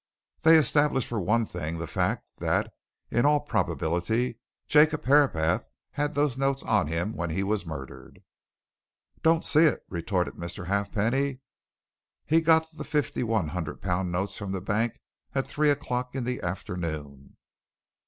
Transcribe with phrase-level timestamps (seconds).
[0.41, 2.73] They establish for one thing the fact that,
[3.11, 8.23] in all probability, Jacob Herapath had those notes on him when he was murdered."
[9.21, 10.65] "Don't see it," retorted Mr.
[10.65, 11.41] Halfpenny.
[12.25, 14.99] "He got the fifty one hundred pound notes from the bank
[15.35, 17.37] at three o'clock in the afternoon.